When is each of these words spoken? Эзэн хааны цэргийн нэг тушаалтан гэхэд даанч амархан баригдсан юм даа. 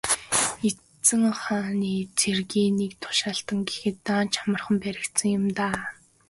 Эзэн 0.67 1.23
хааны 1.41 1.93
цэргийн 2.19 2.73
нэг 2.81 2.91
тушаалтан 3.01 3.59
гэхэд 3.67 3.97
даанч 4.05 4.33
амархан 4.43 4.77
баригдсан 4.83 5.29
юм 5.39 5.45
даа. 5.57 5.79